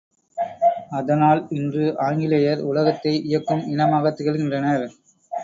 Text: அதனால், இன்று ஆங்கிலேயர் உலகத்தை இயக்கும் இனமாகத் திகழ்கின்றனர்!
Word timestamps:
அதனால், 0.91 1.41
இன்று 1.49 1.85
ஆங்கிலேயர் 2.05 2.63
உலகத்தை 2.71 3.13
இயக்கும் 3.21 3.63
இனமாகத் 3.67 4.19
திகழ்கின்றனர்! 4.19 4.87